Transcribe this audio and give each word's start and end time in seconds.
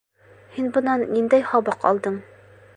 —Һин 0.55 0.71
бынан 0.77 1.05
ниндәй 1.11 1.45
һабаҡ 1.53 1.89
алдың? 1.93 2.21